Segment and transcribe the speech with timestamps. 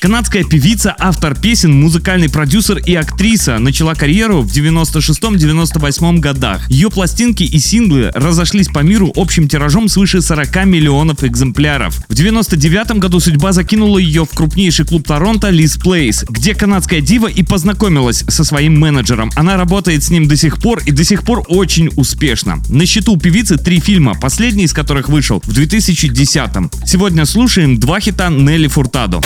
[0.00, 6.70] Канадская певица, автор песен, музыкальный продюсер и актриса начала карьеру в 96-98 годах.
[6.70, 11.96] Ее пластинки и синглы разошлись по миру общим тиражом свыше 40 миллионов экземпляров.
[12.08, 17.26] В 99 году судьба закинула ее в крупнейший клуб Торонто Лиз Плейс, где канадская дива
[17.26, 19.30] и познакомилась со своим менеджером.
[19.34, 22.62] Она работает с ним до сих пор и до сих пор очень успешно.
[22.68, 26.70] На счету у певицы три фильма, последний из которых вышел в 2010 -м.
[26.86, 29.20] Сегодня слушаем два хита Нелли Фуртадо.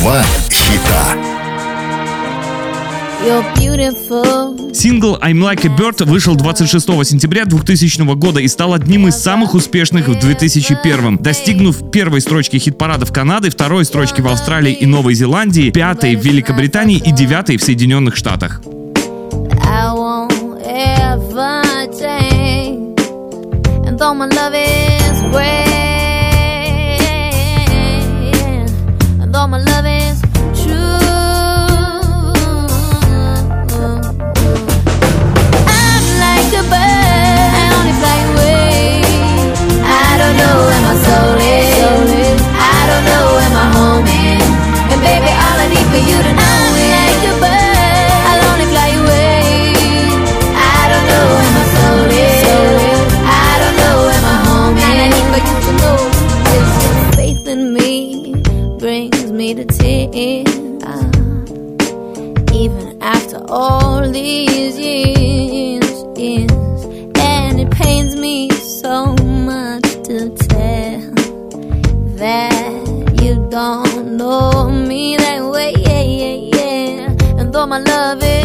[0.00, 1.16] Два хита.
[4.72, 9.54] Сингл I'm Like a Bird вышел 26 сентября 2000 года и стал одним из самых
[9.54, 15.70] успешных в 2001, достигнув первой строчки хит-парадов Канады, второй строчки в Австралии и Новой Зеландии,
[15.70, 18.60] пятой в Великобритании и девятой в Соединенных Штатах.
[19.64, 21.62] I won't ever
[21.98, 23.00] change.
[23.84, 24.87] And though my love is
[58.78, 60.48] brings me to tears.
[62.52, 66.84] Even after all these years, years,
[67.18, 69.14] and it pains me so
[69.50, 71.00] much to tell
[72.16, 77.40] that you don't know me that way, yeah, yeah, yeah.
[77.40, 78.37] And though my love is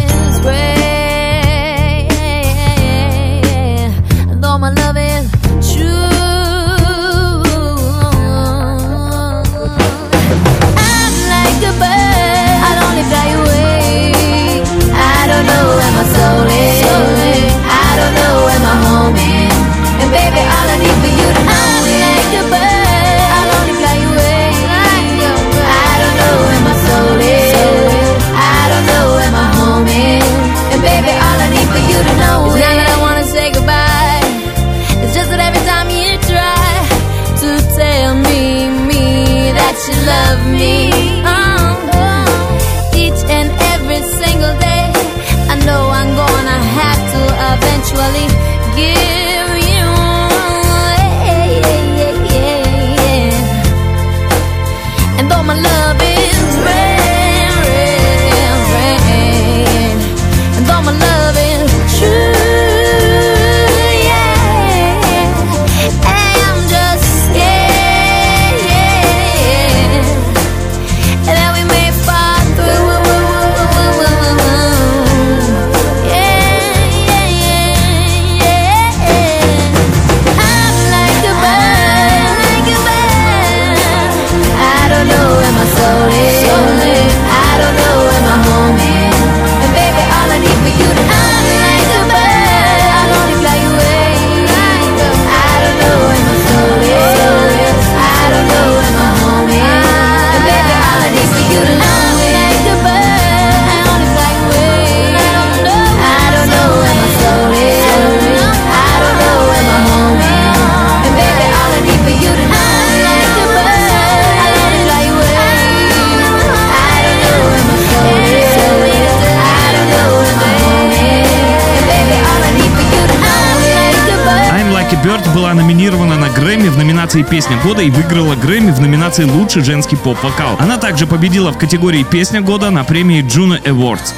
[125.04, 129.62] Bird была номинирована на Грэмми в номинации «Песня года» и выиграла Грэмми в номинации «Лучший
[129.62, 130.56] женский поп-вокал».
[130.60, 134.14] Она также победила в категории «Песня года» на премии Juno Awards.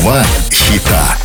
[0.00, 1.16] Два хита.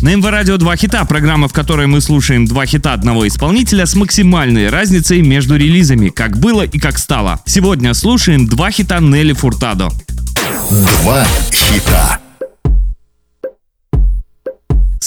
[0.00, 3.94] На МВ Радио два хита, программа, в которой мы слушаем два хита одного исполнителя с
[3.96, 7.40] максимальной разницей между релизами, как было и как стало.
[7.44, 9.90] Сегодня слушаем два хита Нелли Фуртадо.
[10.70, 12.21] Два хита.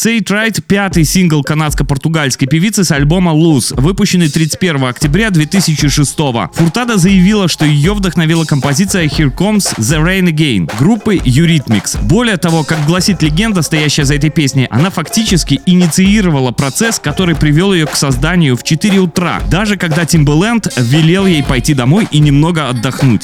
[0.06, 6.16] Say It Right— пятый сингл канадско-португальской певицы с альбома Loose, выпущенный 31 октября 2006
[6.54, 12.00] Фуртада заявила, что ее вдохновила композиция Here Comes the Rain Again группы Eurythmics.
[12.04, 17.74] Более того, как гласит легенда, стоящая за этой песней, она фактически инициировала процесс, который привел
[17.74, 22.70] ее к созданию в 4 утра, даже когда Timbaland велел ей пойти домой и немного
[22.70, 23.24] отдохнуть.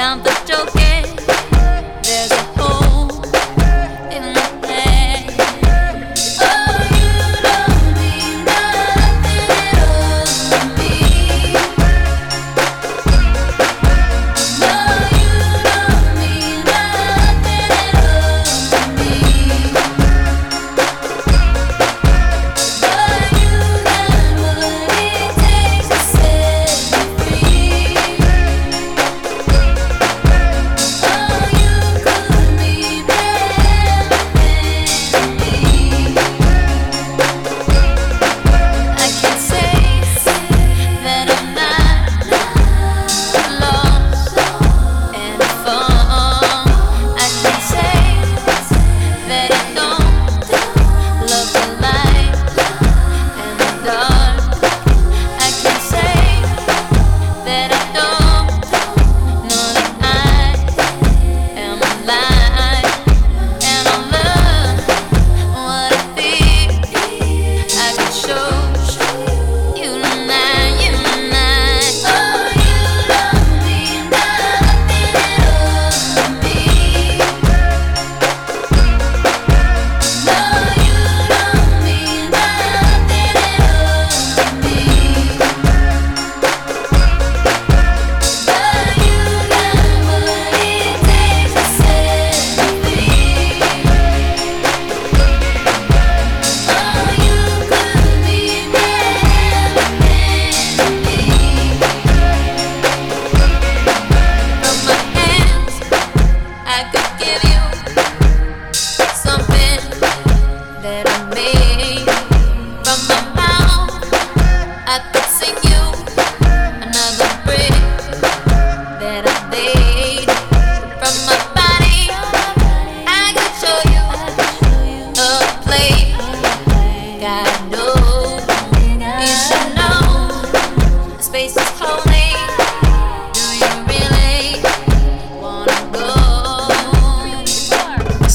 [0.00, 0.29] something.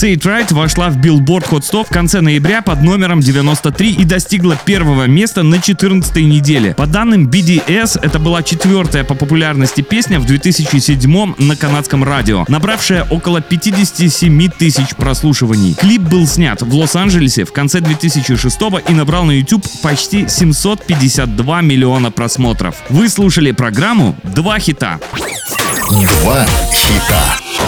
[0.05, 4.05] Say It Right вошла в Billboard Hot 100 в конце ноября под номером 93 и
[4.05, 6.75] достигла первого места на 14 неделе.
[6.75, 13.03] По данным BDS, это была четвертая по популярности песня в 2007 на канадском радио, набравшая
[13.09, 15.73] около 57 тысяч прослушиваний.
[15.73, 22.11] Клип был снят в Лос-Анджелесе в конце 2006 и набрал на YouTube почти 752 миллиона
[22.11, 22.75] просмотров.
[22.89, 24.99] Вы слушали программу «Два хита».
[25.89, 27.64] Два хита.